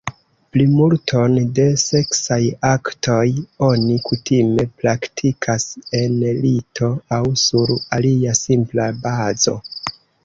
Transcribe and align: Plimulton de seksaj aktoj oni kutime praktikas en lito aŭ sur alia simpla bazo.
Plimulton 0.55 1.35
de 1.57 1.65
seksaj 1.81 2.39
aktoj 2.69 3.21
oni 3.67 3.97
kutime 4.07 4.65
praktikas 4.81 5.67
en 6.01 6.19
lito 6.47 6.91
aŭ 7.19 7.23
sur 7.45 7.75
alia 7.99 8.37
simpla 8.41 8.91
bazo. 9.07 9.55